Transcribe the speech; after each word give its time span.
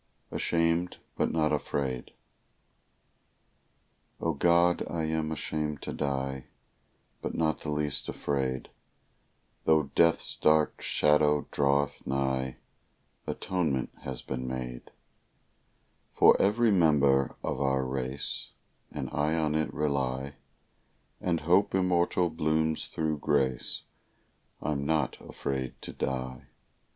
"ASHAMED, 0.31 0.97
BUT 1.15 1.31
NOT 1.31 1.53
AFRAID" 1.53 2.09
O 4.19 4.33
God, 4.33 4.81
I 4.89 5.03
am 5.03 5.31
ashamed 5.31 5.83
to 5.83 5.93
die, 5.93 6.45
But 7.21 7.35
not 7.35 7.59
the 7.59 7.69
least 7.69 8.09
afraid; 8.09 8.71
Tho' 9.65 9.91
death's 9.93 10.35
dark 10.35 10.81
shadow 10.81 11.45
draweth 11.51 12.07
nigh, 12.07 12.57
Atonement 13.27 13.91
has 14.01 14.23
been 14.23 14.47
made 14.47 14.89
For 16.15 16.35
every 16.41 16.71
member 16.71 17.35
of 17.43 17.61
our 17.61 17.85
race, 17.85 18.53
And 18.89 19.07
I 19.11 19.35
on 19.35 19.53
it 19.53 19.71
rely, 19.71 20.33
And 21.19 21.41
hope 21.41 21.75
immortal 21.75 22.31
blooms 22.31 22.87
thro' 22.87 23.17
grace; 23.17 23.83
I'm 24.61 24.83
not 24.83 25.17
afraid 25.21 25.79
to 25.83 25.93
die. 25.93 26.47